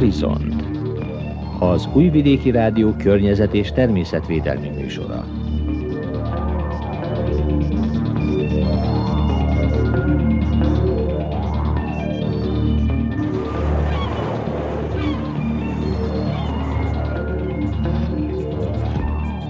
Horizont 0.00 0.54
az 1.58 1.88
Újvidéki 1.94 2.50
Rádió 2.50 2.94
környezet 2.98 3.54
és 3.54 3.72
természetvédelmi 3.72 4.68
műsora. 4.68 5.24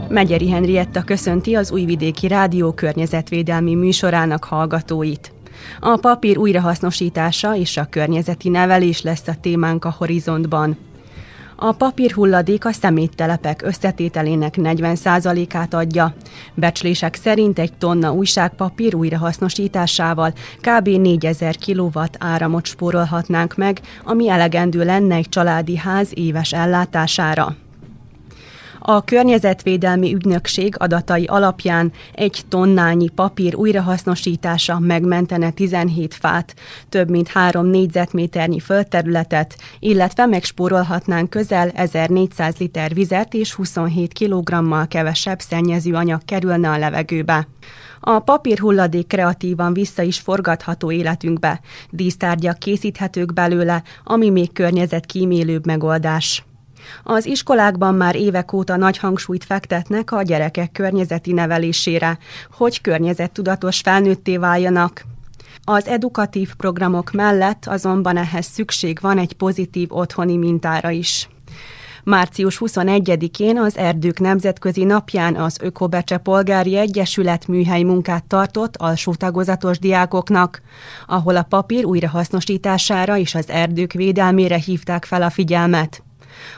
Megyeri 0.09 0.51
Henrietta 0.51 1.03
köszönti 1.03 1.55
az 1.55 1.73
Újvidéki 1.73 2.29
Rádió 2.29 2.73
környezetvédelmi 2.73 3.75
műsorának 3.75 4.45
hallgatóit. 4.45 5.33
A 5.81 5.97
papír 5.97 6.39
újrahasznosítása 6.39 7.57
és 7.57 7.77
a 7.77 7.87
környezeti 7.91 8.49
nevelés 8.49 9.03
lesz 9.03 9.29
a 9.29 9.35
témánk 9.41 9.85
a 9.85 9.95
horizontban. 9.99 10.77
A 11.63 11.73
papírhulladék 11.73 12.65
a 12.65 12.73
szeméttelepek 12.73 13.63
összetételének 13.63 14.55
40%-át 14.57 15.75
adja. 15.75 16.15
Becslések 16.55 17.15
szerint 17.15 17.59
egy 17.59 17.73
tonna 17.73 18.13
újságpapír 18.13 18.95
újrahasznosításával 18.95 20.33
kb. 20.61 20.89
4000 20.89 21.57
kW 21.67 22.01
áramot 22.19 22.67
spórolhatnánk 22.67 23.57
meg, 23.57 23.81
ami 24.05 24.29
elegendő 24.29 24.85
lenne 24.85 25.15
egy 25.15 25.29
családi 25.29 25.77
ház 25.77 26.11
éves 26.15 26.53
ellátására. 26.53 27.57
A 28.83 29.05
Környezetvédelmi 29.05 30.15
Ügynökség 30.15 30.75
adatai 30.79 31.25
alapján 31.25 31.93
egy 32.15 32.43
tonnányi 32.49 33.09
papír 33.09 33.55
újrahasznosítása 33.55 34.79
megmentene 34.79 35.51
17 35.51 36.15
fát, 36.15 36.55
több 36.89 37.11
mint 37.11 37.29
3 37.29 37.67
négyzetméternyi 37.67 38.61
földterületet, 38.61 39.57
illetve 39.79 40.27
megspórolhatnánk 40.27 41.31
közel 41.31 41.69
1400 41.69 42.57
liter 42.57 42.95
vizet 42.95 43.35
és 43.35 43.53
27 43.53 44.13
kg-mal 44.13 44.89
kevesebb 44.89 45.41
szennyező 45.41 45.95
anyag 45.95 46.25
kerülne 46.25 46.71
a 46.71 46.79
levegőbe. 46.79 47.49
A 48.01 48.19
papírhulladék 48.19 49.07
kreatívan 49.07 49.73
vissza 49.73 50.03
is 50.03 50.19
forgatható 50.19 50.91
életünkbe, 50.93 51.61
dísztárgyak 51.91 52.59
készíthetők 52.59 53.33
belőle, 53.33 53.83
ami 54.05 54.31
még 54.31 54.53
környezetkímélőbb 54.53 55.67
megoldás. 55.67 56.45
Az 57.03 57.27
iskolákban 57.27 57.95
már 57.95 58.17
évek 58.17 58.53
óta 58.53 58.77
nagy 58.77 58.99
hangsúlyt 58.99 59.45
fektetnek 59.45 60.13
a 60.13 60.23
gyerekek 60.23 60.73
környezeti 60.73 61.33
nevelésére, 61.33 62.19
hogy 62.51 62.81
környezettudatos 62.81 63.81
felnőtté 63.81 64.37
váljanak. 64.37 65.05
Az 65.65 65.87
edukatív 65.87 66.55
programok 66.55 67.11
mellett 67.11 67.67
azonban 67.67 68.17
ehhez 68.17 68.47
szükség 68.47 68.99
van 69.01 69.19
egy 69.19 69.33
pozitív 69.33 69.89
otthoni 69.93 70.37
mintára 70.37 70.91
is. 70.91 71.29
Március 72.05 72.59
21-én 72.61 73.59
az 73.59 73.77
Erdők 73.77 74.19
Nemzetközi 74.19 74.85
Napján 74.85 75.37
az 75.37 75.59
Ökobecse 75.61 76.17
Polgári 76.17 76.77
Egyesület 76.77 77.47
műhely 77.47 77.83
munkát 77.83 78.25
tartott 78.25 78.77
alsó 78.77 79.15
tagozatos 79.15 79.79
diákoknak, 79.79 80.61
ahol 81.07 81.37
a 81.37 81.43
papír 81.43 81.85
újrahasznosítására 81.85 83.17
és 83.17 83.35
az 83.35 83.49
erdők 83.49 83.93
védelmére 83.93 84.57
hívták 84.57 85.05
fel 85.05 85.23
a 85.23 85.31
figyelmet. 85.31 86.03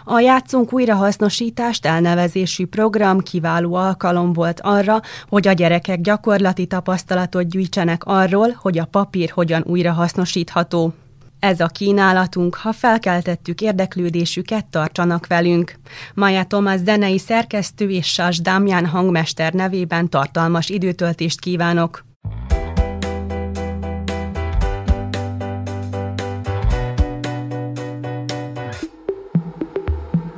A 0.05 0.21
Játszunk 0.21 0.73
újrahasznosítást 0.73 1.87
elnevezésű 1.87 2.67
program 2.67 3.21
kiváló 3.21 3.75
alkalom 3.75 4.33
volt 4.33 4.61
arra, 4.61 5.01
hogy 5.29 5.49
a 5.49 5.53
gyerekek 5.53 6.01
gyakorlati 6.01 6.67
tapasztalatot 6.67 7.49
gyűjtsenek 7.49 8.05
arról, 8.05 8.57
hogy 8.61 8.79
a 8.79 8.85
papír 8.85 9.31
hogyan 9.31 9.65
újrahasznosítható. 9.67 10.95
Ez 11.39 11.61
a 11.61 11.67
kínálatunk, 11.67 12.55
ha 12.55 12.73
felkeltettük 12.73 13.61
érdeklődésüket, 13.61 14.67
tartsanak 14.67 15.27
velünk. 15.27 15.75
Maja 16.15 16.45
Tomás 16.45 16.81
zenei 16.81 17.19
szerkesztő 17.19 17.91
és 17.91 18.07
Sas 18.07 18.41
Dámján 18.41 18.87
hangmester 18.87 19.53
nevében 19.53 20.09
tartalmas 20.09 20.69
időtöltést 20.69 21.41
kívánok. 21.41 22.12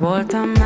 Voltam 0.05 0.49
már, 0.49 0.64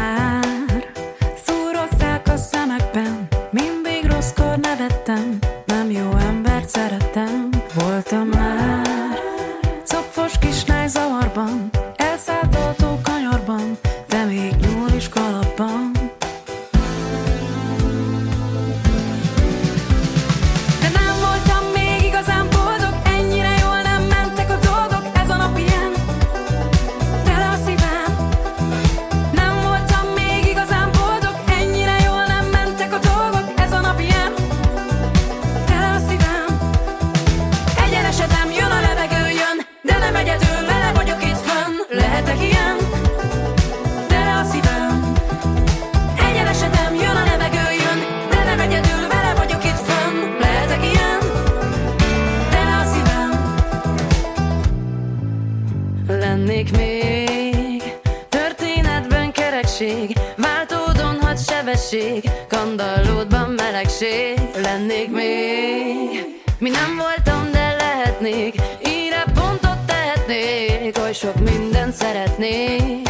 oly 71.09 71.15
sok 71.15 71.39
mindent 71.39 71.93
szeretnék 71.93 73.08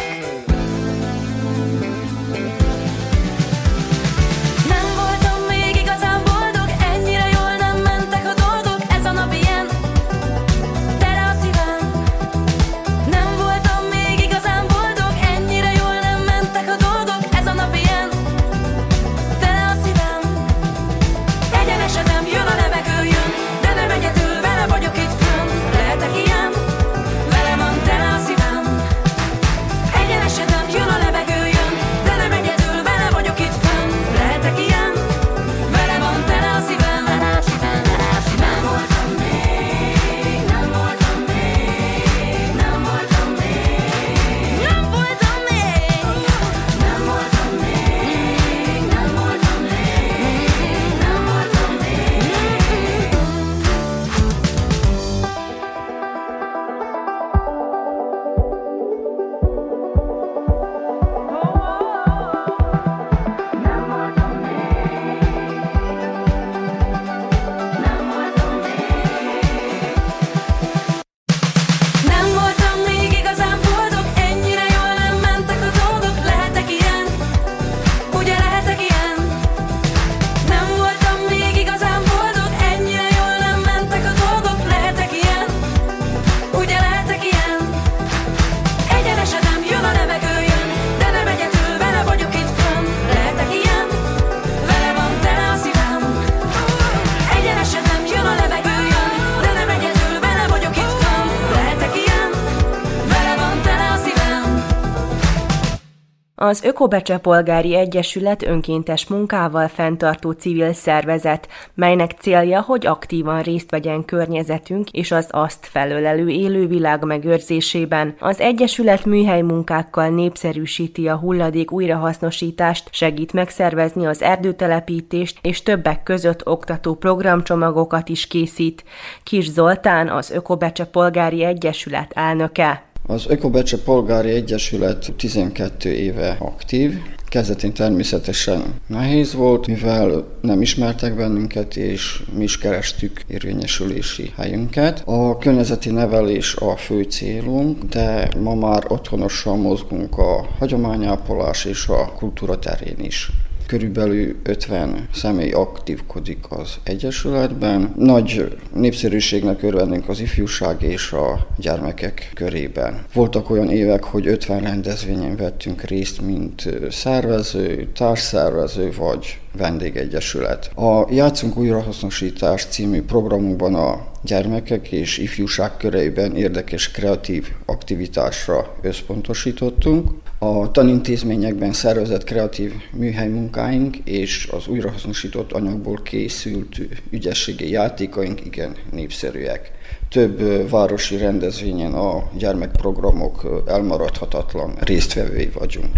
Az 106.50 106.64
Ökobecse 106.64 107.18
Polgári 107.18 107.74
Egyesület 107.74 108.42
önkéntes 108.42 109.06
munkával 109.06 109.68
fenntartó 109.68 110.30
civil 110.30 110.72
szervezet, 110.72 111.48
melynek 111.74 112.10
célja, 112.10 112.60
hogy 112.60 112.86
aktívan 112.86 113.42
részt 113.42 113.70
vegyen 113.70 114.04
környezetünk 114.04 114.90
és 114.90 115.10
az 115.10 115.28
azt 115.30 115.66
felölelő 115.66 116.28
élővilág 116.28 117.04
megőrzésében. 117.04 118.14
Az 118.18 118.40
Egyesület 118.40 119.04
műhely 119.04 119.40
munkákkal 119.40 120.08
népszerűsíti 120.08 121.08
a 121.08 121.16
hulladék 121.16 121.72
újrahasznosítást, 121.72 122.88
segít 122.92 123.32
megszervezni 123.32 124.06
az 124.06 124.22
erdőtelepítést 124.22 125.38
és 125.42 125.62
többek 125.62 126.02
között 126.02 126.46
oktató 126.46 126.94
programcsomagokat 126.94 128.08
is 128.08 128.26
készít. 128.26 128.84
Kis 129.22 129.50
Zoltán, 129.50 130.08
az 130.08 130.30
Ökobecse 130.30 130.84
Polgári 130.84 131.44
Egyesület 131.44 132.12
elnöke. 132.14 132.89
Az 133.06 133.24
Ökobecse 133.28 133.78
Polgári 133.78 134.30
Egyesület 134.30 135.12
12 135.16 135.92
éve 135.92 136.36
aktív. 136.38 136.98
Kezdetén 137.28 137.72
természetesen 137.72 138.62
nehéz 138.86 139.34
volt, 139.34 139.66
mivel 139.66 140.24
nem 140.40 140.62
ismertek 140.62 141.16
bennünket, 141.16 141.76
és 141.76 142.22
mi 142.36 142.42
is 142.42 142.58
kerestük 142.58 143.22
érvényesülési 143.26 144.32
helyünket. 144.36 145.02
A 145.06 145.38
környezeti 145.38 145.90
nevelés 145.90 146.54
a 146.56 146.76
fő 146.76 147.02
célunk, 147.02 147.84
de 147.84 148.28
ma 148.40 148.54
már 148.54 148.84
otthonosan 148.88 149.58
mozgunk 149.58 150.18
a 150.18 150.46
hagyományápolás 150.58 151.64
és 151.64 151.88
a 151.88 152.12
kultúra 152.16 152.58
terén 152.58 152.98
is 152.98 153.30
körülbelül 153.70 154.36
50 154.42 155.08
személy 155.12 155.50
aktívkodik 155.50 156.38
az 156.48 156.74
Egyesületben. 156.82 157.94
Nagy 157.96 158.58
népszerűségnek 158.74 159.62
örvendünk 159.62 160.08
az 160.08 160.20
ifjúság 160.20 160.82
és 160.82 161.12
a 161.12 161.46
gyermekek 161.58 162.30
körében. 162.34 163.04
Voltak 163.12 163.50
olyan 163.50 163.70
évek, 163.70 164.04
hogy 164.04 164.26
50 164.26 164.60
rendezvényen 164.60 165.36
vettünk 165.36 165.82
részt, 165.82 166.20
mint 166.20 166.68
szervező, 166.90 167.88
társszervező 167.94 168.92
vagy 168.96 169.38
vendégegyesület. 169.56 170.70
A 170.76 171.06
Játszunk 171.10 171.56
újrahasznosítás 171.56 172.64
című 172.64 173.02
programunkban 173.02 173.74
a 173.74 174.06
gyermekek 174.22 174.92
és 174.92 175.18
ifjúság 175.18 175.76
köreiben 175.76 176.36
érdekes 176.36 176.90
kreatív 176.90 177.48
aktivitásra 177.66 178.76
összpontosítottunk. 178.82 180.10
A 180.42 180.70
tanintézményekben 180.70 181.72
szervezett 181.72 182.24
kreatív 182.24 182.72
műhely 182.92 183.28
munkáink 183.28 183.96
és 183.96 184.48
az 184.52 184.68
újrahasznosított 184.68 185.52
anyagból 185.52 186.02
készült 186.02 186.80
ügyességi 187.10 187.70
játékaink 187.70 188.44
igen 188.44 188.76
népszerűek. 188.90 189.70
Több 190.08 190.68
városi 190.70 191.16
rendezvényen 191.16 191.92
a 191.92 192.30
gyermekprogramok 192.38 193.62
elmaradhatatlan 193.66 194.76
résztvevői 194.78 195.50
vagyunk. 195.54 195.96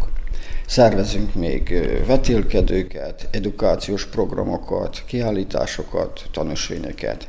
Szervezünk 0.67 1.35
még 1.35 1.89
vetélkedőket, 2.07 3.29
edukációs 3.31 4.07
programokat, 4.07 5.03
kiállításokat, 5.07 6.23
tanúsvényeket. 6.31 7.29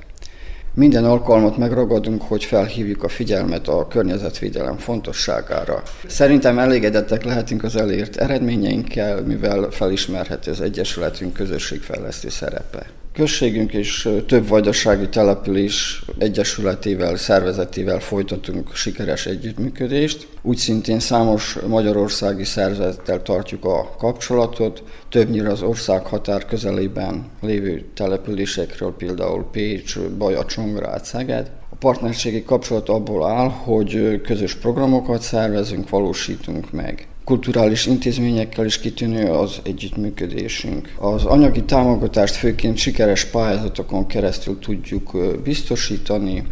Minden 0.75 1.05
alkalmat 1.05 1.57
megragadunk, 1.57 2.21
hogy 2.21 2.43
felhívjuk 2.43 3.03
a 3.03 3.07
figyelmet 3.07 3.67
a 3.67 3.87
környezetvédelem 3.87 4.77
fontosságára. 4.77 5.83
Szerintem 6.07 6.59
elégedettek 6.59 7.23
lehetünk 7.23 7.63
az 7.63 7.75
elért 7.75 8.15
eredményeinkkel, 8.15 9.21
mivel 9.21 9.67
felismerhető 9.71 10.51
az 10.51 10.61
Egyesületünk 10.61 11.33
közösségfejlesztő 11.33 12.29
szerepe. 12.29 12.85
Községünk 13.13 13.73
és 13.73 14.09
több 14.27 14.47
vajdasági 14.47 15.09
település 15.09 16.05
egyesületével, 16.17 17.15
szervezetével 17.15 17.99
folytatunk 17.99 18.75
sikeres 18.75 19.25
együttműködést. 19.25 20.27
Úgy 20.41 20.57
szintén 20.57 20.99
számos 20.99 21.57
magyarországi 21.67 22.43
szervezettel 22.43 23.21
tartjuk 23.21 23.65
a 23.65 23.95
kapcsolatot, 23.97 24.83
többnyire 25.09 25.49
az 25.49 25.61
ország 25.61 26.05
határ 26.05 26.45
közelében 26.45 27.25
lévő 27.41 27.85
településekről, 27.93 28.93
például 28.97 29.47
Pécs, 29.51 29.99
Baja, 29.99 30.45
Csongrád, 30.45 31.05
Szeged. 31.05 31.51
A 31.69 31.75
partnerségi 31.75 32.43
kapcsolat 32.43 32.89
abból 32.89 33.25
áll, 33.25 33.49
hogy 33.49 34.21
közös 34.21 34.55
programokat 34.55 35.21
szervezünk, 35.21 35.89
valósítunk 35.89 36.71
meg 36.71 37.07
kulturális 37.23 37.85
intézményekkel 37.85 38.65
is 38.65 38.79
kitűnő 38.79 39.31
az 39.31 39.59
együttműködésünk. 39.63 40.93
Az 40.99 41.25
anyagi 41.25 41.63
támogatást 41.63 42.35
főként 42.35 42.77
sikeres 42.77 43.25
pályázatokon 43.25 44.07
keresztül 44.07 44.59
tudjuk 44.59 45.17
biztosítani, 45.43 46.43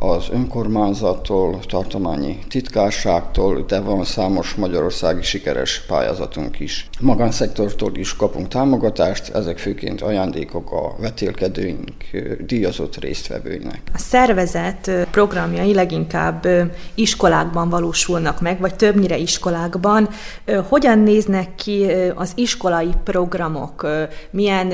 az 0.00 0.28
önkormányzattól, 0.32 1.58
tartományi 1.66 2.38
titkárságtól, 2.48 3.64
de 3.68 3.80
van 3.80 4.04
számos 4.04 4.54
magyarországi 4.54 5.22
sikeres 5.22 5.80
pályázatunk 5.86 6.60
is. 6.60 6.88
Magánszektortól 7.00 7.92
is 7.94 8.16
kapunk 8.16 8.48
támogatást, 8.48 9.28
ezek 9.28 9.58
főként 9.58 10.00
ajándékok 10.00 10.72
a 10.72 10.94
vetélkedőink 11.00 11.92
díjazott 12.46 12.96
résztvevőinek. 12.96 13.80
A 13.94 13.98
szervezet 13.98 14.90
programjai 15.10 15.74
leginkább 15.74 16.46
iskolákban 16.94 17.68
valósulnak 17.68 18.40
meg, 18.40 18.60
vagy 18.60 18.74
többnyire 18.74 19.16
iskolákban. 19.16 20.08
Hogyan 20.68 20.98
néznek 20.98 21.54
ki 21.54 21.86
az 22.14 22.32
iskolai 22.34 22.90
programok? 23.04 23.86
Milyen 24.30 24.66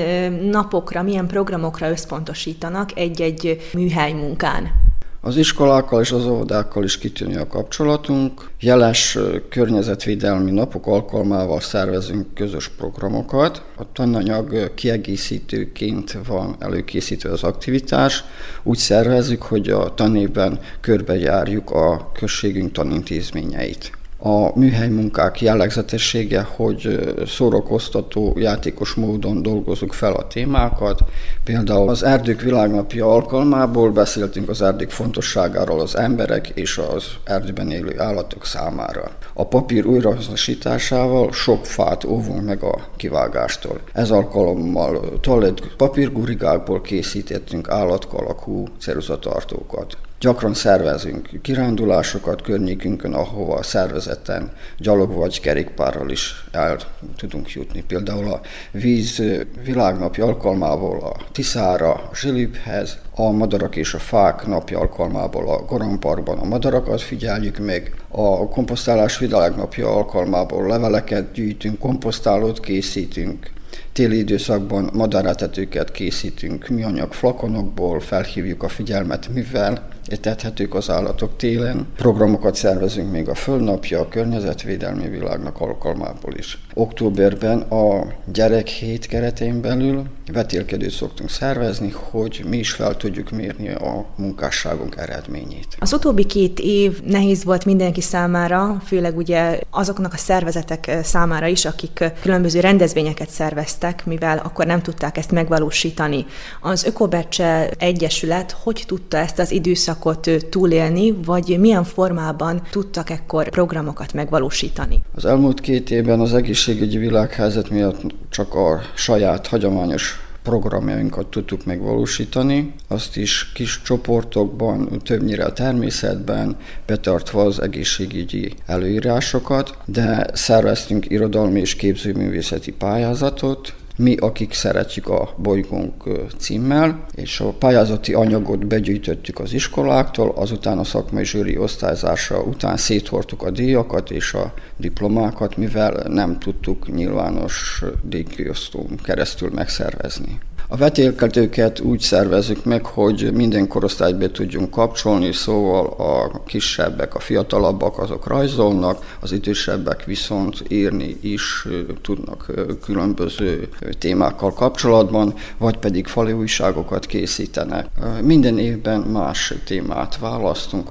napokra, 0.49 1.03
milyen 1.03 1.27
programokra 1.27 1.89
összpontosítanak 1.89 2.89
egy-egy 2.95 3.69
műhely 3.73 4.13
munkán? 4.13 4.83
Az 5.25 5.37
iskolákkal 5.37 6.01
és 6.01 6.11
az 6.11 6.25
óvodákkal 6.25 6.83
is 6.83 6.97
kitűnő 6.97 7.39
a 7.39 7.47
kapcsolatunk. 7.47 8.49
Jeles 8.59 9.17
környezetvédelmi 9.49 10.51
napok 10.51 10.87
alkalmával 10.87 11.59
szervezünk 11.59 12.33
közös 12.33 12.67
programokat. 12.67 13.63
A 13.77 13.91
tananyag 13.91 14.73
kiegészítőként 14.73 16.17
van 16.27 16.55
előkészítve 16.59 17.31
az 17.31 17.43
aktivitás. 17.43 18.23
Úgy 18.63 18.77
szervezzük, 18.77 19.41
hogy 19.41 19.69
a 19.69 19.93
tanévben 19.93 20.59
körbejárjuk 20.81 21.71
a 21.71 22.11
községünk 22.13 22.71
tanintézményeit. 22.71 23.91
A 24.27 24.59
műhely 24.59 24.89
munkák 24.89 25.41
jellegzetessége, 25.41 26.47
hogy 26.55 26.99
szórakoztató, 27.25 28.33
játékos 28.37 28.93
módon 28.93 29.41
dolgozunk 29.41 29.93
fel 29.93 30.13
a 30.13 30.27
témákat. 30.27 30.99
Például 31.43 31.89
az 31.89 32.03
Erdők 32.03 32.41
Világnapja 32.41 33.11
alkalmából 33.11 33.91
beszéltünk 33.91 34.49
az 34.49 34.61
erdők 34.61 34.89
fontosságáról 34.89 35.79
az 35.79 35.97
emberek 35.97 36.49
és 36.49 36.77
az 36.77 37.05
erdőben 37.23 37.71
élő 37.71 37.99
állatok 37.99 38.45
számára. 38.45 39.11
A 39.33 39.47
papír 39.47 39.85
újrahasznosításával 39.85 41.31
sok 41.31 41.65
fát 41.65 42.03
óvunk 42.03 42.45
meg 42.45 42.63
a 42.63 42.87
kivágástól. 42.95 43.79
Ez 43.93 44.11
alkalommal 44.11 45.19
toalet 45.21 45.61
papírgurigákból 45.77 46.81
készítettünk 46.81 47.69
állatkalakú 47.69 48.67
ceruzatartókat. 48.79 49.97
Gyakran 50.19 50.53
szervezünk 50.53 51.29
kirándulásokat 51.41 52.41
környékünkön, 52.41 53.13
ahova 53.13 53.63
szervezetten 53.63 54.51
gyalog 54.77 55.13
vagy 55.13 55.39
kerékpárral 55.39 56.09
is 56.09 56.45
el 56.51 56.77
tudunk 57.17 57.51
jutni. 57.51 57.83
Például 57.87 58.31
a 58.31 58.41
víz 58.71 59.21
világnapja 59.63 60.25
alkalmából 60.25 60.99
a 60.99 61.15
Tiszára, 61.31 61.93
a 61.93 62.09
Zsiliphez, 62.13 62.97
a 63.15 63.31
madarak 63.31 63.75
és 63.75 63.93
a 63.93 63.99
fák 63.99 64.47
napja 64.47 64.79
alkalmából 64.79 65.49
a 65.49 65.65
Goramparkban 65.65 66.37
a 66.37 66.45
madarakat 66.45 67.01
figyeljük 67.01 67.57
meg, 67.57 67.93
a 68.09 68.47
komposztálás 68.47 69.17
világnapja 69.17 69.89
alkalmából 69.95 70.67
leveleket 70.67 71.31
gyűjtünk, 71.31 71.79
komposztálót 71.79 72.59
készítünk, 72.59 73.51
téli 73.93 74.17
időszakban 74.17 74.89
madárátetőket 74.93 75.91
készítünk 75.91 76.67
műanyag 76.67 77.13
flakonokból, 77.13 77.99
felhívjuk 77.99 78.63
a 78.63 78.67
figyelmet, 78.67 79.27
mivel 79.33 79.93
etethetők 80.07 80.73
az 80.73 80.89
állatok 80.89 81.37
télen. 81.37 81.87
Programokat 81.95 82.55
szervezünk 82.55 83.11
még 83.11 83.29
a 83.29 83.35
Földnapja, 83.35 83.99
a 83.99 84.07
Környezetvédelmi 84.07 85.07
Világnak 85.07 85.61
alkalmából 85.61 86.33
is. 86.33 86.59
Októberben 86.73 87.59
a 87.59 88.07
gyerekhét 88.33 89.05
keretén 89.05 89.61
belül 89.61 90.03
vetélkedőt 90.33 90.89
szoktunk 90.89 91.29
szervezni, 91.29 91.93
hogy 92.09 92.43
mi 92.49 92.57
is 92.57 92.71
fel 92.71 92.97
tudjuk 92.97 93.31
mérni 93.31 93.69
a 93.69 94.05
munkásságunk 94.15 94.95
eredményét. 94.97 95.67
Az 95.79 95.93
utóbbi 95.93 96.25
két 96.25 96.59
év 96.59 97.01
nehéz 97.03 97.43
volt 97.43 97.65
mindenki 97.65 98.01
számára, 98.01 98.81
főleg 98.85 99.17
ugye 99.17 99.59
azoknak 99.69 100.13
a 100.13 100.17
szervezetek 100.17 100.97
számára 101.03 101.47
is, 101.47 101.65
akik 101.65 102.03
különböző 102.21 102.59
rendezvényeket 102.59 103.29
szerveztek, 103.29 104.05
mivel 104.05 104.37
akkor 104.37 104.65
nem 104.65 104.81
tudták 104.81 105.17
ezt 105.17 105.31
megvalósítani. 105.31 106.25
Az 106.61 106.83
Ökobecse 106.83 107.69
Egyesület 107.77 108.55
hogy 108.63 108.83
tudta 108.87 109.17
ezt 109.17 109.39
az 109.39 109.51
időszakot 109.51 109.94
időszakot 109.95 110.49
túlélni, 110.49 111.11
vagy 111.25 111.57
milyen 111.59 111.83
formában 111.83 112.61
tudtak 112.71 113.09
ekkor 113.09 113.49
programokat 113.49 114.13
megvalósítani? 114.13 115.01
Az 115.15 115.25
elmúlt 115.25 115.59
két 115.59 115.91
évben 115.91 116.19
az 116.19 116.33
egészségügyi 116.33 116.97
világhelyzet 116.97 117.69
miatt 117.69 118.01
csak 118.29 118.53
a 118.53 118.81
saját 118.95 119.47
hagyományos 119.47 120.19
programjainkat 120.43 121.27
tudtuk 121.27 121.65
megvalósítani, 121.65 122.73
azt 122.87 123.17
is 123.17 123.51
kis 123.53 123.81
csoportokban, 123.81 125.01
többnyire 125.03 125.45
a 125.45 125.53
természetben, 125.53 126.57
betartva 126.85 127.41
az 127.41 127.61
egészségügyi 127.61 128.53
előírásokat, 128.65 129.77
de 129.85 130.27
szerveztünk 130.33 131.09
irodalmi 131.09 131.59
és 131.59 131.75
képzőművészeti 131.75 132.71
pályázatot, 132.71 133.73
mi, 133.97 134.15
akik 134.15 134.53
szeretjük 134.53 135.07
a 135.07 135.33
bolygónk 135.37 136.03
címmel, 136.37 137.05
és 137.15 137.39
a 137.39 137.49
pályázati 137.49 138.13
anyagot 138.13 138.67
begyűjtöttük 138.67 139.39
az 139.39 139.53
iskoláktól, 139.53 140.33
azután 140.35 140.77
a 140.77 140.83
szakmai 140.83 141.25
zsűri 141.25 141.57
osztályzása 141.57 142.41
után 142.41 142.77
széthortuk 142.77 143.43
a 143.43 143.51
díjakat 143.51 144.11
és 144.11 144.33
a 144.33 144.53
diplomákat, 144.77 145.57
mivel 145.57 146.03
nem 146.07 146.39
tudtuk 146.39 146.93
nyilvános 146.93 147.83
díjkiosztón 148.03 148.99
keresztül 149.03 149.49
megszervezni. 149.53 150.39
A 150.67 150.75
vetélkedőket 150.77 151.79
úgy 151.79 151.99
szervezzük 151.99 152.65
meg, 152.65 152.85
hogy 152.85 153.29
minden 153.33 153.67
korosztályba 153.67 154.27
tudjunk 154.27 154.69
kapcsolni, 154.69 155.31
szóval 155.31 155.85
a 155.85 156.41
kisebbek, 156.45 157.15
a 157.15 157.19
fiatalabbak 157.19 157.99
azok 157.99 158.27
rajzolnak, 158.27 159.17
az 159.19 159.31
idősebbek 159.31 160.03
viszont 160.03 160.63
írni 160.67 161.17
is 161.21 161.67
tudnak 162.01 162.51
különböző 162.83 163.69
témákkal 163.99 164.53
kapcsolatban, 164.53 165.33
vagy 165.57 165.77
pedig 165.77 166.07
fali 166.07 166.31
újságokat 166.31 167.05
készítenek. 167.05 167.87
Minden 168.21 168.57
évben 168.57 168.99
más 168.99 169.53
témát 169.65 170.17
választunk. 170.17 170.89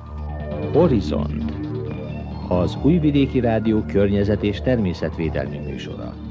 Horizont 0.73 1.53
az 2.49 2.77
Újvidéki 2.83 3.41
Rádió 3.41 3.85
környezet 3.93 4.43
és 4.43 4.61
természetvédelmi 4.61 5.59
műsora. 5.59 6.24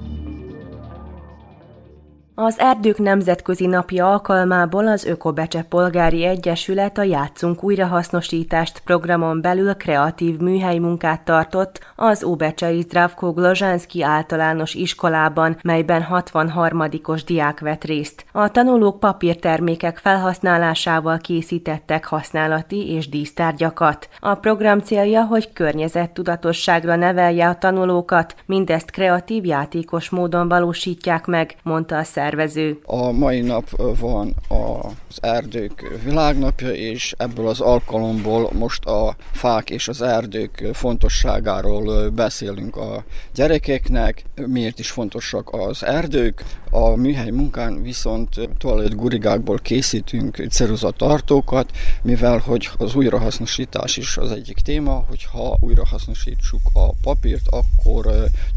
Az 2.35 2.59
Erdők 2.59 2.97
Nemzetközi 2.97 3.65
Napja 3.65 4.11
alkalmából 4.11 4.87
az 4.87 5.05
Ökobecse 5.05 5.61
Polgári 5.61 6.23
Egyesület 6.23 6.97
a 6.97 7.03
Játszunk 7.03 7.63
újrahasznosítást 7.63 8.81
programon 8.85 9.41
belül 9.41 9.75
kreatív 9.75 10.37
műhely 10.37 10.77
munkát 10.77 11.25
tartott 11.25 11.79
az 11.95 12.23
Óbecsei 12.23 12.81
Zdravko 12.81 13.33
Glozsánszki 13.33 14.03
általános 14.03 14.73
iskolában, 14.73 15.57
melyben 15.63 16.07
63-os 16.11 17.21
diák 17.25 17.59
vett 17.59 17.83
részt. 17.83 18.25
A 18.31 18.51
tanulók 18.51 18.99
papírtermékek 18.99 19.97
felhasználásával 19.97 21.17
készítettek 21.17 22.05
használati 22.05 22.93
és 22.93 23.09
dísztárgyakat. 23.09 24.09
A 24.19 24.35
program 24.35 24.79
célja, 24.79 25.23
hogy 25.23 25.53
környezettudatosságra 25.53 26.95
nevelje 26.95 27.47
a 27.47 27.55
tanulókat, 27.55 28.35
mindezt 28.45 28.91
kreatív 28.91 29.45
játékos 29.45 30.09
módon 30.09 30.47
valósítják 30.47 31.25
meg, 31.25 31.55
mondta 31.63 31.97
a 31.97 32.03
szervező. 32.23 32.79
A 32.83 33.11
mai 33.11 33.41
nap 33.41 33.69
van 33.99 34.35
az 34.47 35.17
erdők 35.21 35.99
világnapja, 36.03 36.71
és 36.71 37.13
ebből 37.17 37.47
az 37.47 37.59
alkalomból 37.59 38.49
most 38.53 38.85
a 38.85 39.15
fák 39.31 39.69
és 39.69 39.87
az 39.87 40.01
erdők 40.01 40.69
fontosságáról 40.73 42.09
beszélünk 42.09 42.75
a 42.75 43.03
gyerekeknek, 43.33 44.23
miért 44.45 44.79
is 44.79 44.91
fontosak 44.91 45.49
az 45.53 45.83
erdők. 45.85 46.43
A 46.71 46.95
műhely 46.95 47.29
munkán 47.29 47.81
viszont 47.81 48.49
toalett 48.57 48.95
gurigákból 48.95 49.57
készítünk 49.57 50.45
ceruzatartókat, 50.49 51.71
mivel 52.03 52.37
hogy 52.37 52.69
az 52.77 52.95
újrahasznosítás 52.95 53.97
is 53.97 54.17
az 54.17 54.31
egyik 54.31 54.57
téma, 54.57 55.05
hogyha 55.07 55.57
újrahasznosítsuk 55.59 56.61
a 56.73 56.89
papírt, 57.01 57.47
akkor 57.49 58.05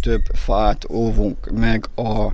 több 0.00 0.22
fát 0.34 0.86
óvunk 0.90 1.50
meg 1.50 1.84
a 1.94 2.32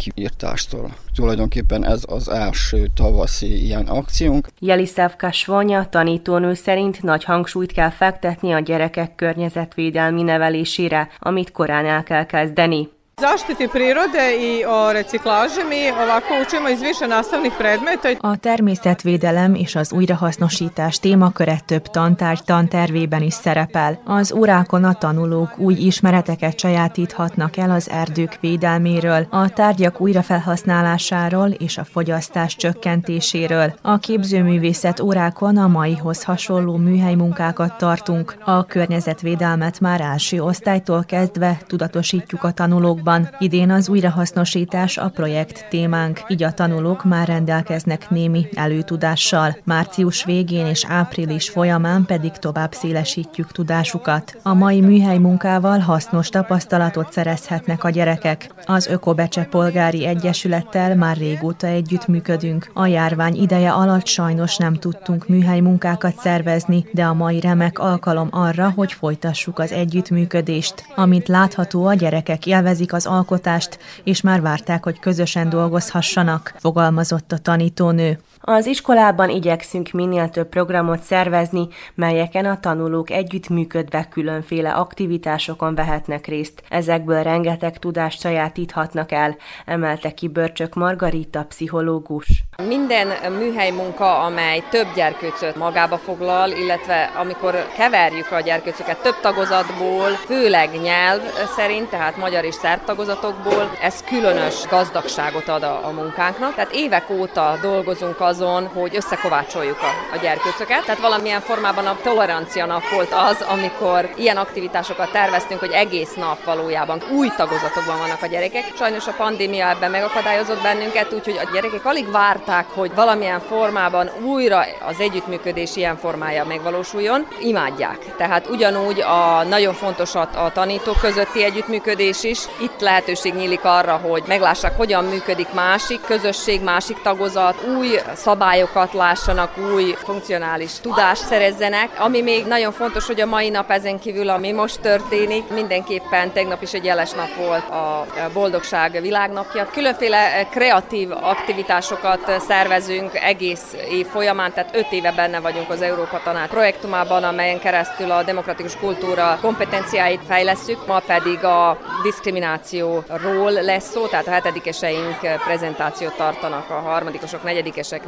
kiírtástól. 0.00 0.94
Tulajdonképpen 1.14 1.84
ez 1.84 2.02
az 2.08 2.28
első 2.28 2.86
tavaszi 2.94 3.64
ilyen 3.64 3.86
akciónk. 3.86 4.46
Jelisavka 4.58 5.32
Svonya 5.32 5.88
tanítónő 5.88 6.54
szerint 6.54 7.02
nagy 7.02 7.24
hangsúlyt 7.24 7.72
kell 7.72 7.90
fektetni 7.90 8.52
a 8.52 8.58
gyerekek 8.58 9.14
környezetvédelmi 9.14 10.22
nevelésére, 10.22 11.08
amit 11.18 11.52
korán 11.52 11.86
el 11.86 12.02
kell 12.02 12.26
kezdeni. 12.26 12.88
Zaštiti 13.20 13.68
prirode 13.68 14.36
i 14.40 14.64
o 14.64 14.92
reciklaži 14.92 15.64
mi 15.68 15.92
ovako 16.02 16.34
učimo 16.46 16.68
iz 16.68 16.80
više 16.80 17.06
nastavnih 17.08 17.52
predmeta. 17.58 18.08
A 18.20 18.36
természetvédelem 18.36 19.54
és 19.54 19.76
az 19.76 19.92
újrahasznosítás 19.92 20.98
témaköre 20.98 21.60
több 21.66 21.82
tantárgy 21.82 22.44
tantervében 22.44 23.22
is 23.22 23.34
szerepel. 23.34 24.00
Az 24.04 24.32
órákon 24.32 24.84
a 24.84 24.94
tanulók 24.94 25.58
új 25.58 25.74
ismereteket 25.74 26.58
sajátíthatnak 26.58 27.56
el 27.56 27.70
az 27.70 27.90
erdők 27.90 28.38
védelméről, 28.40 29.26
a 29.30 29.48
tárgyak 29.48 30.00
újrafelhasználásáról 30.00 31.48
és 31.48 31.78
a 31.78 31.84
fogyasztás 31.84 32.56
csökkentéséről. 32.56 33.74
A 33.82 33.98
képzőművészet 33.98 35.00
órákon 35.00 35.56
a 35.56 35.68
maihoz 35.68 36.24
hasonló 36.24 36.76
műhely 36.76 37.14
munkákat 37.14 37.78
tartunk. 37.78 38.36
A 38.44 38.64
környezetvédelmet 38.64 39.80
már 39.80 40.00
első 40.00 40.42
osztálytól 40.42 41.04
kezdve 41.06 41.58
tudatosítjuk 41.66 42.44
a 42.44 42.50
tanulókban, 42.50 43.08
Tanulókban 43.10 43.38
idén 43.38 43.70
az 43.70 43.88
újrahasznosítás 43.88 44.98
a 44.98 45.08
projekt 45.08 45.66
témánk, 45.70 46.22
így 46.28 46.42
a 46.42 46.52
tanulók 46.52 47.04
már 47.04 47.26
rendelkeznek 47.26 48.10
némi 48.10 48.48
előtudással. 48.54 49.56
Március 49.64 50.24
végén 50.24 50.66
és 50.66 50.84
április 50.88 51.48
folyamán 51.48 52.04
pedig 52.04 52.32
tovább 52.32 52.72
szélesítjük 52.72 53.52
tudásukat. 53.52 54.36
A 54.42 54.54
mai 54.54 54.80
műhely 54.80 55.18
munkával 55.18 55.78
hasznos 55.78 56.28
tapasztalatot 56.28 57.12
szerezhetnek 57.12 57.84
a 57.84 57.90
gyerekek. 57.90 58.54
Az 58.66 58.86
Ökobecse 58.86 59.44
Polgári 59.44 60.06
Egyesülettel 60.06 60.96
már 60.96 61.16
régóta 61.16 61.66
együttműködünk. 61.66 62.70
A 62.74 62.86
járvány 62.86 63.34
ideje 63.34 63.70
alatt 63.72 64.06
sajnos 64.06 64.56
nem 64.56 64.74
tudtunk 64.74 65.28
műhely 65.28 65.60
munkákat 65.60 66.18
szervezni, 66.18 66.84
de 66.92 67.04
a 67.04 67.14
mai 67.14 67.40
remek 67.40 67.78
alkalom 67.78 68.28
arra, 68.30 68.72
hogy 68.76 68.92
folytassuk 68.92 69.58
az 69.58 69.72
együttműködést. 69.72 70.84
Amint 70.94 71.28
látható, 71.28 71.86
a 71.86 71.94
gyerekek 71.94 72.46
élvezik 72.46 72.92
a 72.92 72.99
az 73.00 73.06
alkotást, 73.06 73.78
és 74.04 74.20
már 74.20 74.40
várták, 74.40 74.84
hogy 74.84 74.98
közösen 74.98 75.48
dolgozhassanak, 75.48 76.54
fogalmazott 76.58 77.32
a 77.32 77.38
tanítónő. 77.38 78.18
Az 78.42 78.66
iskolában 78.66 79.28
igyekszünk 79.28 79.90
minél 79.90 80.28
több 80.28 80.48
programot 80.48 81.02
szervezni, 81.02 81.68
melyeken 81.94 82.44
a 82.44 82.60
tanulók 82.60 83.10
együttműködve 83.10 84.06
különféle 84.10 84.70
aktivitásokon 84.70 85.74
vehetnek 85.74 86.26
részt. 86.26 86.62
Ezekből 86.68 87.22
rengeteg 87.22 87.78
tudást 87.78 88.20
sajátíthatnak 88.20 89.12
el, 89.12 89.36
emelte 89.66 90.10
ki 90.10 90.28
Börcsök 90.28 90.74
Margarita, 90.74 91.44
pszichológus. 91.48 92.44
Minden 92.66 93.32
műhely 93.38 93.70
munka, 93.70 94.18
amely 94.18 94.62
több 94.70 94.86
gyerkőcöt 94.94 95.56
magába 95.56 95.96
foglal, 95.96 96.50
illetve 96.50 97.10
amikor 97.20 97.54
keverjük 97.76 98.30
a 98.30 98.40
gyerkőcöket 98.40 99.02
több 99.02 99.20
tagozatból, 99.20 100.08
főleg 100.08 100.80
nyelv 100.82 101.20
szerint, 101.56 101.88
tehát 101.88 102.16
magyar 102.16 102.44
és 102.44 102.54
szerb 102.54 102.84
tagozatokból, 102.84 103.70
ez 103.82 104.02
különös 104.02 104.66
gazdagságot 104.68 105.48
ad 105.48 105.62
a, 105.62 105.86
a 105.86 105.90
munkánknak. 105.90 106.54
Tehát 106.54 106.72
évek 106.72 107.10
óta 107.10 107.58
dolgozunk 107.62 108.20
azon, 108.30 108.66
hogy 108.66 108.96
összekovácsoljuk 108.96 109.78
a, 109.80 110.14
a 110.16 110.18
gyerkőcöket. 110.22 110.84
Tehát 110.84 111.00
valamilyen 111.00 111.40
formában 111.40 111.86
a 111.86 111.96
tolerancia 112.02 112.66
nap 112.66 112.88
volt 112.88 113.12
az, 113.12 113.44
amikor 113.48 114.10
ilyen 114.16 114.36
aktivitásokat 114.36 115.12
terveztünk, 115.12 115.60
hogy 115.60 115.72
egész 115.72 116.14
nap 116.14 116.44
valójában 116.44 117.02
új 117.12 117.28
tagozatokban 117.36 117.98
vannak 117.98 118.22
a 118.22 118.26
gyerekek. 118.26 118.64
Sajnos 118.76 119.06
a 119.06 119.14
pandémia 119.16 119.68
ebben 119.68 119.90
megakadályozott 119.90 120.62
bennünket, 120.62 121.12
úgyhogy 121.12 121.38
a 121.44 121.50
gyerekek 121.52 121.84
alig 121.84 122.10
várták, 122.10 122.66
hogy 122.74 122.94
valamilyen 122.94 123.40
formában 123.40 124.10
újra 124.24 124.64
az 124.86 125.00
együttműködés 125.00 125.76
ilyen 125.76 125.96
formája 125.96 126.44
megvalósuljon. 126.44 127.26
Imádják. 127.40 128.16
Tehát 128.16 128.48
ugyanúgy 128.48 129.00
a 129.00 129.44
nagyon 129.48 129.74
fontos 129.74 130.14
a, 130.14 130.28
a 130.34 130.52
tanítók 130.52 131.00
közötti 131.00 131.44
együttműködés 131.44 132.24
is. 132.24 132.38
Itt 132.60 132.80
lehetőség 132.80 133.34
nyílik 133.34 133.64
arra, 133.64 133.96
hogy 133.96 134.22
meglássák, 134.26 134.76
hogyan 134.76 135.04
működik 135.04 135.52
másik 135.52 136.00
közösség, 136.06 136.62
másik 136.62 137.02
tagozat, 137.02 137.66
új 137.78 137.98
szabályokat 138.20 138.92
lássanak, 138.92 139.58
új 139.74 139.94
funkcionális 139.98 140.80
tudást 140.80 141.26
szerezzenek. 141.26 141.88
Ami 141.98 142.22
még 142.22 142.46
nagyon 142.46 142.72
fontos, 142.72 143.06
hogy 143.06 143.20
a 143.20 143.26
mai 143.26 143.48
nap 143.48 143.70
ezen 143.70 143.98
kívül, 143.98 144.28
ami 144.28 144.52
most 144.52 144.80
történik, 144.80 145.48
mindenképpen 145.48 146.32
tegnap 146.32 146.62
is 146.62 146.72
egy 146.72 146.84
jeles 146.84 147.10
nap 147.10 147.34
volt 147.34 147.68
a 147.68 148.06
boldogság 148.32 149.00
világnapja. 149.00 149.66
Különféle 149.72 150.48
kreatív 150.50 151.10
aktivitásokat 151.10 152.40
szervezünk 152.40 153.14
egész 153.14 153.74
év 153.90 154.06
folyamán, 154.06 154.52
tehát 154.52 154.76
öt 154.76 154.92
éve 154.92 155.12
benne 155.12 155.40
vagyunk 155.40 155.70
az 155.70 155.82
Európa 155.82 156.20
Tanács 156.24 156.48
projektumában, 156.48 157.24
amelyen 157.24 157.60
keresztül 157.60 158.10
a 158.10 158.22
demokratikus 158.22 158.76
kultúra 158.76 159.38
kompetenciáit 159.40 160.20
fejlesztjük, 160.28 160.86
ma 160.86 160.98
pedig 161.06 161.44
a 161.44 161.78
diszkriminációról 162.02 163.52
lesz 163.52 163.90
szó, 163.90 164.06
tehát 164.06 164.26
a 164.26 164.30
hetedikeseink 164.30 165.18
prezentációt 165.44 166.16
tartanak 166.16 166.70
a 166.70 166.74
harmadikosok, 166.74 167.42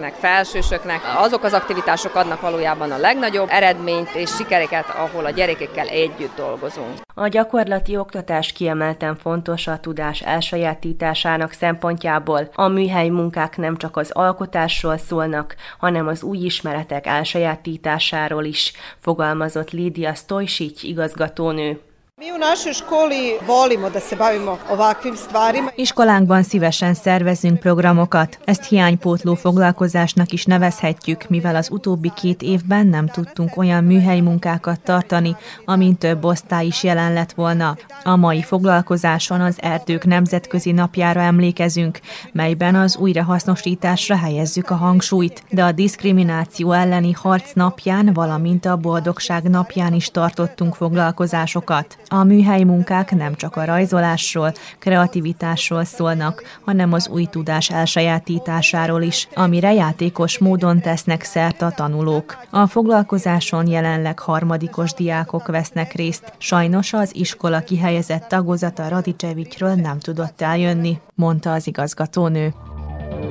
negyedikeseknek, 0.03 0.15
felsősöknek. 0.15 1.01
Azok 1.17 1.45
az 1.45 1.53
aktivitások 1.53 2.15
adnak 2.15 2.41
valójában 2.41 2.91
a 2.91 2.99
legnagyobb 2.99 3.49
eredményt 3.51 4.15
és 4.15 4.31
sikereket, 4.31 4.89
ahol 4.89 5.25
a 5.25 5.31
gyerekekkel 5.31 5.89
együtt 5.89 6.37
dolgozunk. 6.37 7.01
A 7.15 7.29
gyakorlati 7.29 7.97
oktatás 7.97 8.53
kiemelten 8.53 9.17
fontos 9.17 9.67
a 9.67 9.81
tudás 9.81 10.21
elsajátításának 10.21 11.53
szempontjából. 11.53 12.49
A 12.55 12.69
műhely 12.69 13.09
munkák 13.09 13.57
nem 13.57 13.77
csak 13.77 13.97
az 13.97 14.11
alkotásról 14.11 14.97
szólnak, 14.97 15.55
hanem 15.79 16.07
az 16.07 16.23
új 16.23 16.39
ismeretek 16.39 17.07
elsajátításáról 17.07 18.45
is, 18.45 18.73
fogalmazott 18.99 19.71
Lídia 19.71 20.15
Stojsic 20.15 20.83
igazgatónő. 20.83 21.81
Mi 22.25 22.33
u 22.33 22.39
našoj 22.39 22.73
školi 22.73 23.39
volimo 23.47 23.91
da 23.91 24.01
se 24.01 24.17
bavimo 24.17 24.59
ovakvim 24.71 25.17
stvarima. 25.17 25.71
Iskolánkban 25.77 26.43
szívesen 26.43 26.95
szervezünk 26.95 27.61
programokat. 27.61 28.39
Ezt 28.45 28.65
hiánypótló 28.65 29.35
foglalkozásnak 29.35 30.33
is 30.33 30.45
nevezhetjük, 30.45 31.29
mivel 31.29 31.57
az 31.57 31.71
utóbbi 31.71 32.13
két 32.17 32.43
évben 32.43 32.87
nem 32.87 33.07
tudtunk 33.07 33.57
olyan 33.57 33.85
műhely 33.85 34.21
munkákat 34.21 34.81
tartani, 34.81 35.37
amin 35.65 35.97
több 35.97 36.25
osztály 36.25 36.67
is 36.67 36.83
jelen 36.83 37.13
lett 37.13 37.33
volna. 37.33 37.77
A 38.05 38.17
mai 38.17 38.43
foglalkozáson 38.43 39.41
az 39.41 39.57
Erdők 39.61 40.05
Nemzetközi 40.05 40.73
Napjára 40.73 41.21
emlékezünk, 41.21 42.01
melyben 42.33 42.75
az 42.75 42.97
újrahasznosításra 42.97 44.17
helyezzük 44.17 44.71
a 44.71 44.75
hangsúlyt, 44.75 45.43
de 45.51 45.65
a 45.65 45.73
diszkrimináció 45.73 46.73
elleni 46.73 47.13
harc 47.13 47.53
napján, 47.53 48.13
valamint 48.13 48.65
a 48.65 48.77
boldogság 48.77 49.43
napján 49.43 49.93
is 49.93 50.11
tartottunk 50.11 50.75
foglalkozásokat. 50.75 51.97
A 52.15 52.25
műhely 52.25 52.63
munkák 52.63 53.15
nem 53.15 53.35
csak 53.35 53.57
a 53.57 53.65
rajzolásról, 53.65 54.53
kreativitásról 54.79 55.85
szólnak, 55.85 56.43
hanem 56.65 56.93
az 56.93 57.09
új 57.09 57.25
tudás 57.25 57.71
elsajátításáról 57.71 59.03
is, 59.03 59.29
amire 59.35 59.73
játékos 59.73 60.39
módon 60.39 60.81
tesznek 60.81 61.23
szert 61.23 61.63
a 61.63 61.71
tanulók. 61.71 62.39
A 62.51 62.67
foglalkozáson 62.67 63.67
jelenleg 63.67 64.19
harmadikos 64.19 64.93
diákok 64.93 65.47
vesznek 65.47 65.93
részt. 65.93 66.33
Sajnos 66.39 66.93
az 66.93 67.17
iskola 67.17 67.61
kihelyezett 67.61 68.29
tagozata 68.29 68.89
Radicevicsről 68.89 69.75
nem 69.75 69.99
tudott 69.99 70.41
eljönni, 70.41 70.99
mondta 71.15 71.53
az 71.53 71.67
igazgatónő. 71.67 72.55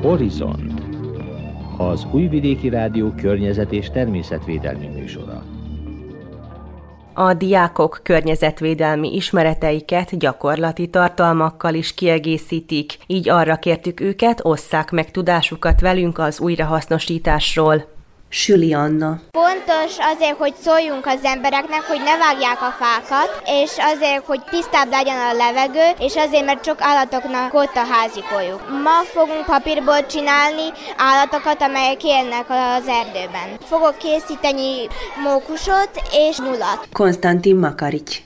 Horizont 0.02 0.82
az 1.78 2.08
Újvidéki 2.12 2.70
Rádió 2.70 3.12
környezet 3.12 3.72
és 3.72 3.90
természetvédelmi 3.90 4.88
műsora. 4.88 5.41
A 7.14 7.34
diákok 7.34 8.00
környezetvédelmi 8.04 9.16
ismereteiket 9.16 10.18
gyakorlati 10.18 10.88
tartalmakkal 10.88 11.74
is 11.74 11.94
kiegészítik, 11.94 12.98
így 13.08 13.30
arra 13.30 13.56
kértük 13.56 14.00
őket, 14.00 14.40
osszák 14.44 14.92
meg 14.92 15.12
tudásukat 15.12 15.82
velünk 15.82 16.18
az 16.18 16.40
újrahasznosításról. 16.40 17.91
Süli 18.34 18.74
Anna. 18.74 19.20
Fontos 19.32 19.98
azért, 20.14 20.38
hogy 20.38 20.54
szóljunk 20.64 21.06
az 21.06 21.20
embereknek, 21.24 21.82
hogy 21.82 22.02
ne 22.10 22.18
vágják 22.18 22.62
a 22.62 22.76
fákat, 22.80 23.42
és 23.46 23.72
azért, 23.94 24.26
hogy 24.26 24.42
tisztább 24.50 24.90
legyen 24.90 25.18
a 25.30 25.34
levegő, 25.34 25.88
és 26.00 26.16
azért, 26.16 26.46
mert 26.46 26.66
sok 26.66 26.78
állatoknak 26.80 27.54
ott 27.54 27.76
a 27.76 27.86
házikójuk. 27.94 28.62
Ma 28.84 28.98
fogunk 29.14 29.46
papírból 29.46 30.06
csinálni 30.06 30.68
állatokat, 30.98 31.62
amelyek 31.62 32.04
élnek 32.04 32.46
az 32.50 32.88
erdőben. 32.88 33.50
Fogok 33.64 33.98
készíteni 33.98 34.88
mókusot 35.24 35.92
és 36.12 36.38
nulat. 36.38 36.88
Konstantin 36.92 37.56
Makarics. 37.56 38.18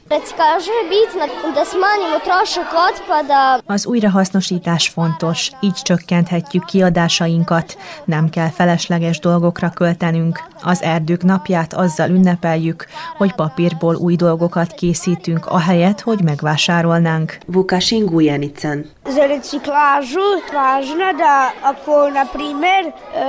Az 3.65 3.85
újrahasznosítás 3.85 4.87
fontos, 4.87 5.51
így 5.59 5.79
csökkenthetjük 5.83 6.65
kiadásainkat, 6.65 7.77
nem 8.05 8.29
kell 8.29 8.49
felesleges 8.49 9.19
dolgokra 9.19 9.69
költeni 9.69 9.93
töltenünk. 9.95 10.43
Az 10.61 10.83
erdők 10.83 11.23
napját 11.23 11.73
azzal 11.73 12.09
ünnepeljük, 12.09 12.85
hogy 13.17 13.35
papírból 13.35 13.95
új 13.95 14.15
dolgokat 14.15 14.73
készítünk, 14.73 15.45
ahelyett, 15.45 16.01
hogy 16.01 16.19
megvásárolnánk. 16.23 17.37
Vukasin 17.47 18.05
Gujanicen. 18.05 18.85
Za 19.09 19.25
reciklažu 19.25 20.27
važno 20.53 21.09
da 21.17 21.37
ako, 21.71 22.09
na 22.13 22.25
primer, 22.33 22.83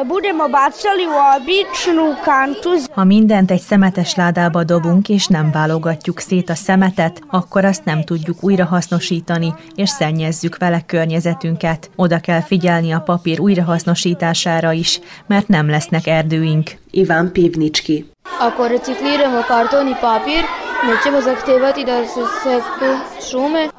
budemo 0.07 0.49
bacali 0.49 1.07
u 1.07 1.17
običnu 1.37 2.07
kantu. 2.25 2.71
Ha 2.95 3.05
mindent 3.05 3.51
egy 3.51 3.61
szemetes 3.61 4.15
ládába 4.15 4.65
dobunk, 4.65 5.09
és 5.09 5.27
nem 5.27 5.51
válogatjuk 5.51 6.19
szét 6.19 6.51
a 6.51 6.55
szemetet, 6.55 7.23
akkor 7.31 7.65
azt 7.65 7.85
nem 7.85 8.03
tudjuk 8.03 8.37
újrahasznosítani, 8.41 9.55
és 9.75 9.89
szennyezzük 9.89 10.57
vele 10.59 10.81
környezetünket. 10.87 11.91
Oda 11.97 12.19
kell 12.19 12.41
figyelni 12.41 12.93
a 12.93 13.01
papír 13.01 13.41
újrahasznosítására 13.41 14.73
is, 14.73 15.01
mert 15.27 15.49
nem 15.49 15.69
lesznek 15.71 16.07
erdőink. 16.07 16.56
Iván 16.91 17.33
Pivnicski. 17.33 18.07
Ako 18.41 18.67
recikliramo 18.67 19.41
karton 19.49 19.87
i 19.87 19.97
papír. 20.01 20.45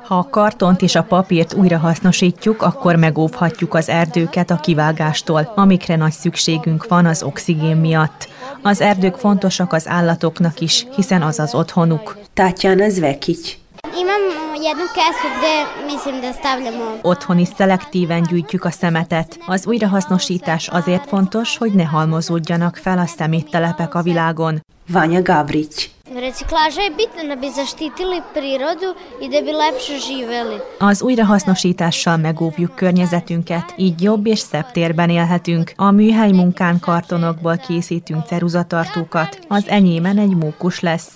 Ha 0.01 0.17
a 0.17 0.27
kartont 0.29 0.81
és 0.81 0.95
a 0.95 1.03
papírt 1.03 1.53
újrahasznosítjuk, 1.53 2.61
akkor 2.61 2.95
megóvhatjuk 2.95 3.73
az 3.73 3.89
erdőket 3.89 4.51
a 4.51 4.55
kivágástól, 4.55 5.51
amikre 5.55 5.95
nagy 5.95 6.11
szükségünk 6.11 6.87
van 6.87 7.05
az 7.05 7.23
oxigén 7.23 7.77
miatt. 7.77 8.27
Az 8.61 8.81
erdők 8.81 9.15
fontosak 9.15 9.73
az 9.73 9.87
állatoknak 9.87 10.59
is, 10.59 10.85
hiszen 10.95 11.21
az 11.21 11.39
az 11.39 11.55
otthonuk. 11.55 12.17
Tatjana 12.33 12.89
Zvekic. 12.89 13.57
Imam 13.99 14.26
jednu 14.63 14.85
kesu 14.97 15.27
gde 15.37 15.55
mislim 15.93 16.21
da 16.21 16.33
stavljamo... 16.33 16.83
Otthon 17.01 17.39
is 17.39 17.47
szelektíven 17.57 18.23
gyűjtjük 18.23 18.63
a 18.63 18.71
szemetet. 18.71 19.37
Az 19.45 19.67
újrahasznosítás 19.67 20.67
azért 20.67 21.07
fontos, 21.07 21.57
hogy 21.57 21.73
ne 21.73 21.83
halmozódjanak 21.83 22.75
fel 22.75 22.97
a 22.97 23.05
szeméttelepek 23.05 23.95
a 23.95 24.01
világon. 24.01 24.61
Vanya 24.87 25.21
Gavric. 25.21 25.89
Reciklaža 26.15 26.81
je 26.81 26.89
bitna 26.89 27.23
da 27.27 27.35
bi 27.35 27.49
zaštitili 27.49 28.21
prirodu 28.33 28.95
i 29.21 29.27
da 29.29 29.41
bi 29.41 29.51
lepše 29.51 29.97
živeli. 29.97 30.57
Az 30.79 31.01
újrahasznosítással 31.01 32.17
megóvjuk 32.17 32.75
környezetünket, 32.75 33.73
így 33.75 34.01
jobb 34.01 34.25
és 34.25 34.39
szebb 34.39 34.71
térben 34.71 35.09
élhetünk. 35.09 35.73
A 35.75 35.91
műhely 35.91 36.31
munkán 36.31 36.79
kartonokból 36.79 37.57
készítünk 37.57 38.25
ceruzatartókat. 38.25 39.39
Az 39.47 39.63
enyémen 39.67 40.17
egy 40.17 40.35
mókus 40.35 40.79
lesz. 40.79 41.15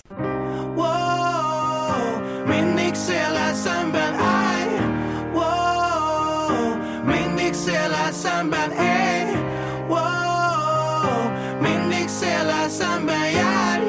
Wow, 6.51 6.75
Mindig 7.05 7.53
széllel 7.53 8.11
szemben 8.11 8.71
élj 8.71 9.35
wow, 9.87 11.29
Mindig 11.61 12.07
széllel 12.07 12.69
szemben 12.69 13.29
járj. 13.29 13.85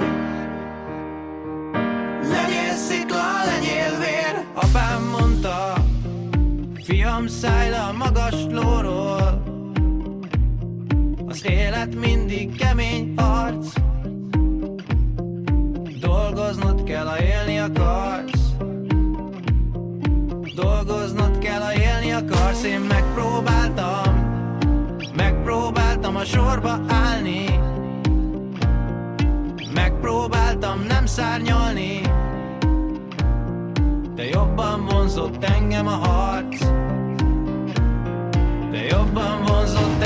Legyél 2.29 2.75
szikla, 2.75 3.44
legyél 3.44 3.98
vér. 3.98 4.44
Apám 4.55 5.03
mondta 5.18 5.75
Fiam, 6.85 7.27
szállj 7.27 7.70
le 7.70 7.81
a 7.81 7.92
magas 7.92 8.35
lóról. 8.51 9.42
Az 11.27 11.44
élet 11.44 11.94
mindig 11.94 12.57
kemény 12.57 13.12
akarsz 22.62 22.64
Én 22.64 22.81
megpróbáltam 22.81 24.31
Megpróbáltam 25.16 26.16
a 26.16 26.25
sorba 26.25 26.81
állni. 26.88 27.44
Megpróbáltam 29.75 30.85
nem 30.88 31.07
szárnyalni 31.07 32.01
De 34.14 34.25
jobban 34.29 34.87
vonzott 34.90 35.44
engem 35.44 35.87
a 35.87 35.90
harc. 35.90 36.64
De 38.70 38.85
jobban 38.90 39.42
vonzott 39.46 40.02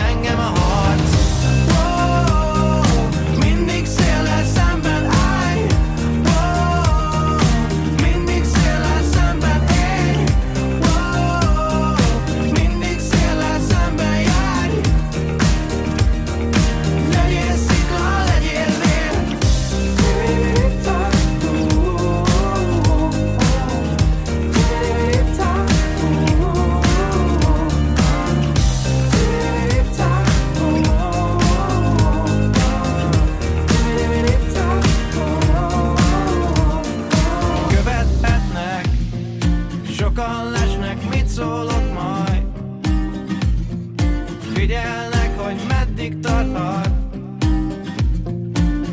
tarthat. 46.27 46.91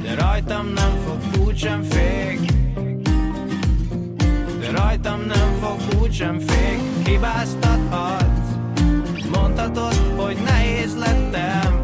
De 0.01 0.15
rajtam 0.15 0.67
nem 0.67 0.91
fog 1.05 1.45
úgysem 1.45 1.83
fék. 1.83 2.39
De 4.59 4.71
rajtam 4.71 5.19
nem 5.27 5.49
fog 5.61 6.01
úgysem 6.01 6.39
fék. 6.39 6.79
Hibáztathatsz 7.05 8.43
Mondhatod, 9.31 9.95
hogy 10.15 10.37
nehéz 10.45 10.97
lettem. 10.97 11.81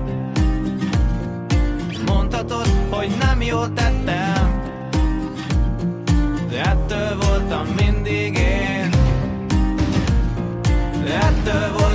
Mondhatod, 2.06 2.68
hogy 2.90 3.10
nem 3.20 3.42
jó 3.42 3.66
tettem. 3.66 4.62
De 6.50 6.62
ettől 6.62 7.18
voltam 7.18 7.68
mindig 7.76 8.38
én. 8.38 8.90
De 11.04 11.20
ettől 11.20 11.72
voltam 11.72 11.89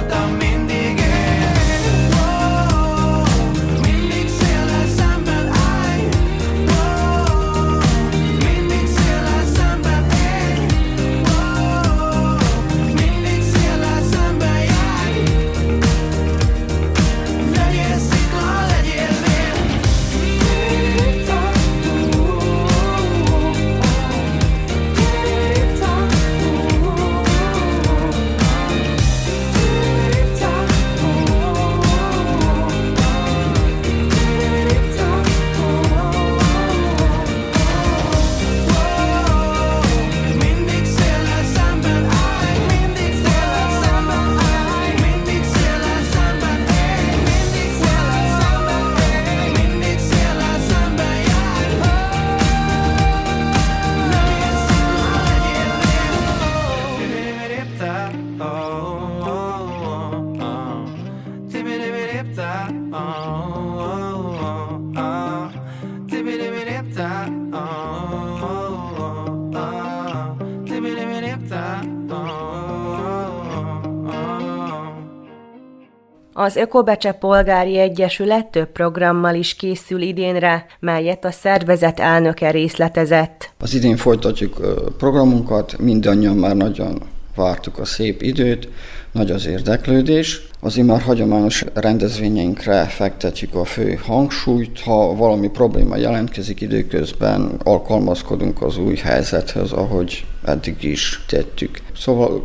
Az 76.37 76.57
Ökobecse 76.57 77.13
Polgári 77.13 77.79
Egyesület 77.79 78.47
több 78.47 78.69
programmal 78.73 79.35
is 79.35 79.55
készül 79.55 80.03
idénre, 80.03 80.67
melyet 80.81 81.25
a 81.25 81.31
szervezet 81.31 82.01
elnöke 82.01 82.51
részletezett. 82.51 83.53
Az 83.59 83.75
idén 83.75 83.97
folytatjuk 83.97 84.61
programunkat, 84.99 85.79
mindannyian 85.79 86.37
már 86.37 86.57
nagyon 86.57 86.99
vártuk 87.35 87.79
a 87.79 87.85
szép 87.85 88.23
időt, 88.23 88.69
nagy 89.13 89.31
az 89.31 89.47
érdeklődés. 89.47 90.49
Az 90.61 90.75
már 90.75 91.01
hagyományos 91.01 91.65
rendezvényeinkre 91.75 92.85
fektetjük 92.85 93.55
a 93.55 93.65
fő 93.65 93.99
hangsúlyt, 94.03 94.81
ha 94.81 95.15
valami 95.15 95.49
probléma 95.49 95.97
jelentkezik 95.97 96.61
időközben, 96.61 97.61
alkalmazkodunk 97.63 98.63
az 98.63 98.79
új 98.79 98.97
helyzethez, 98.97 99.73
ahogy 99.73 100.25
eddig 100.45 100.83
is 100.83 101.25
tettük. 101.29 101.79
Szóval 101.97 102.43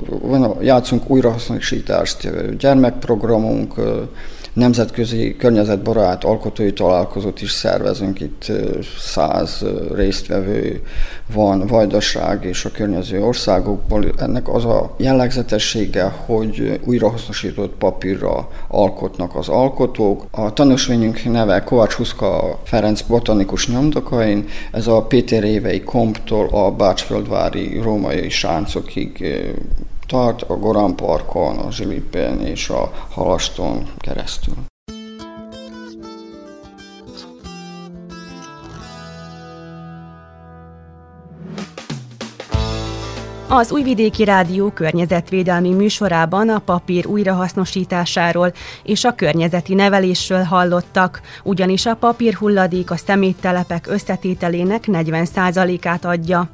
játszunk 0.62 1.10
újrahasznosítást, 1.10 2.30
gyermekprogramunk, 2.58 3.74
nemzetközi 4.60 5.36
környezetbarát 5.36 6.24
alkotói 6.24 6.74
találkozót 6.74 7.42
is 7.42 7.52
szervezünk, 7.52 8.20
itt 8.20 8.52
száz 8.98 9.66
résztvevő 9.94 10.82
van 11.34 11.68
Vajdaság 11.68 12.44
és 12.44 12.66
a 12.66 12.72
környező 12.72 13.24
országokból. 13.24 14.06
Ennek 14.18 14.48
az 14.48 14.66
a 14.66 14.96
jellegzetessége, 14.98 16.04
hogy 16.04 16.80
újrahasznosított 16.86 17.74
papírra 17.78 18.48
alkotnak 18.68 19.36
az 19.36 19.48
alkotók. 19.48 20.26
A 20.32 20.54
tanúsvényünk 20.54 21.24
neve 21.24 21.64
Kovács 21.64 21.94
Huszka 21.94 22.60
Ferenc 22.64 23.02
botanikus 23.02 23.68
nyomdokain, 23.68 24.46
ez 24.72 24.88
a 24.88 25.02
Péter 25.02 25.44
évei 25.44 25.82
komptól 25.82 26.48
a 26.52 26.72
Bácsföldvári 26.72 27.80
római 27.82 28.30
sáncokig 28.30 29.38
tart 30.10 30.42
a 30.42 30.58
Gorán 30.58 30.96
Parkon, 30.96 31.58
a 31.58 31.72
Zsilipen 31.72 32.40
és 32.42 32.70
a 32.70 32.92
Halaston 33.10 33.88
keresztül. 33.98 34.69
Az 43.52 43.72
Újvidéki 43.72 44.24
Rádió 44.24 44.70
környezetvédelmi 44.70 45.74
műsorában 45.74 46.50
a 46.50 46.60
papír 46.60 47.08
újrahasznosításáról 47.08 48.54
és 48.84 49.04
a 49.04 49.16
környezeti 49.16 49.74
nevelésről 49.74 50.44
hallottak, 50.44 51.22
ugyanis 51.44 51.86
a 51.86 51.96
papírhulladék 51.96 52.92
a 52.92 52.98
szeméttelepek 52.98 53.88
összetételének 53.88 54.84
40%-át 54.88 56.06
adja. 56.06 56.50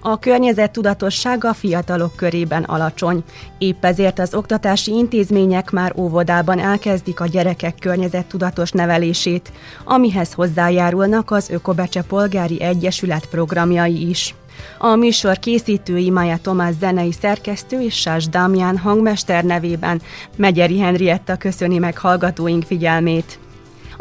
A 0.00 0.18
környezet 0.18 0.70
tudatossága 0.70 1.48
a 1.48 1.54
fiatalok 1.54 2.16
körében 2.16 2.62
alacsony. 2.62 3.24
Épp 3.58 3.84
ezért 3.84 4.18
az 4.18 4.34
oktatási 4.34 4.92
intézmények 4.92 5.70
már 5.70 5.92
óvodában 5.96 6.58
elkezdik 6.58 7.20
a 7.20 7.26
gyerekek 7.26 7.74
környezettudatos 7.80 8.70
nevelését, 8.70 9.52
amihez 9.84 10.32
hozzájárulnak 10.32 11.30
az 11.30 11.50
Ökobecse 11.50 12.02
Polgári 12.02 12.62
Egyesület 12.62 13.26
programjai 13.26 14.08
is. 14.08 14.34
A 14.78 14.94
műsor 14.94 15.38
készítői 15.38 16.10
Maja 16.10 16.38
Tomás 16.42 16.74
zenei 16.80 17.12
szerkesztő 17.12 17.80
és 17.80 17.94
Sás 17.94 18.28
Dámján 18.28 18.78
hangmester 18.78 19.44
nevében 19.44 20.00
Megyeri 20.36 20.78
Henrietta 20.78 21.36
köszöni 21.36 21.78
meg 21.78 21.98
hallgatóink 21.98 22.62
figyelmét. 22.62 23.38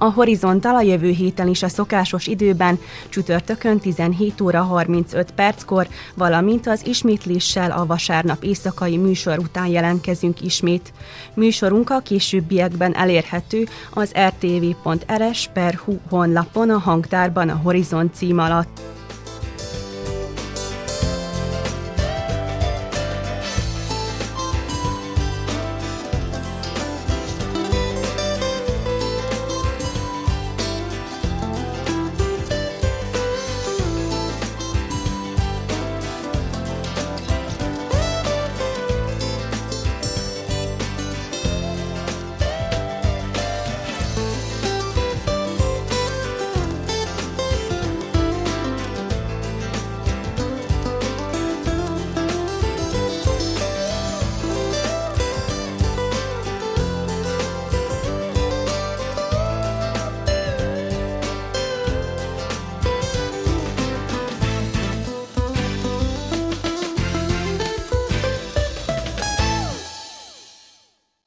A 0.01 0.11
Horizontal 0.11 0.75
a 0.75 0.81
jövő 0.81 1.09
héten 1.09 1.47
is 1.47 1.63
a 1.63 1.67
szokásos 1.67 2.27
időben, 2.27 2.79
csütörtökön 3.09 3.79
17 3.79 4.41
óra 4.41 4.61
35 4.61 5.31
perckor, 5.31 5.87
valamint 6.15 6.67
az 6.67 6.85
ismétléssel 6.85 7.71
a 7.71 7.85
vasárnap 7.85 8.43
éjszakai 8.43 8.97
műsor 8.97 9.37
után 9.37 9.67
jelentkezünk 9.67 10.41
ismét. 10.41 10.93
Műsorunk 11.33 11.89
a 11.89 11.99
későbbiekben 11.99 12.95
elérhető 12.95 13.67
az 13.93 14.11
rtv.rs 14.27 15.49
per 15.53 15.75
hu 15.75 15.97
honlapon 16.09 16.69
a 16.69 16.77
hangtárban 16.77 17.49
a 17.49 17.59
Horizont 17.63 18.15
cím 18.15 18.39
alatt. 18.39 18.98